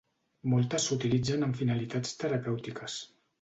[0.53, 2.99] Moltes s'utilitzen amb finalitats terapèutiques.